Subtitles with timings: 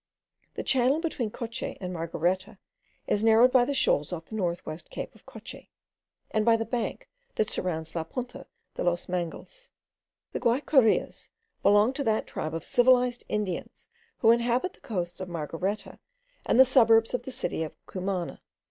[0.55, 2.57] The channel between Coche and Margareta
[3.05, 5.69] is narrowed by the shoals off the north west cape of Coche,
[6.31, 9.69] and by the bank that surrounds La Punta de los Mangles.
[10.31, 11.29] The Guayquerias
[11.61, 13.87] belong to that tribe of civilized Indians
[14.17, 15.99] who inhabit the coasts of Margareta
[16.47, 18.41] and the suburbs of the city of Cumana.